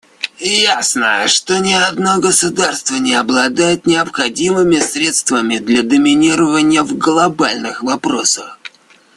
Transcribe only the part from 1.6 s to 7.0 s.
одно государство не обладает необходимыми средствами для доминирования в